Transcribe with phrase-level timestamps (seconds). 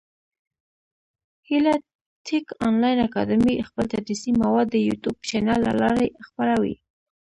[1.47, 1.73] هیله
[2.25, 6.75] ټېک انلاین اکاډمي خپل تدریسي مواد د يوټیوب چېنل له لاري خپره وي.